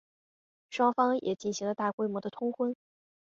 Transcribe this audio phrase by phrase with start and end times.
[0.71, 2.75] 双方也进行了大规模的通婚。